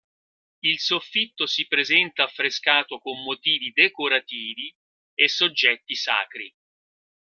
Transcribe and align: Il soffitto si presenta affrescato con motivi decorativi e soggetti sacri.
Il 0.61 0.79
soffitto 0.79 1.45
si 1.45 1.67
presenta 1.67 2.23
affrescato 2.23 2.97
con 2.97 3.21
motivi 3.21 3.71
decorativi 3.71 4.75
e 5.13 5.27
soggetti 5.29 5.93
sacri. 5.93 6.51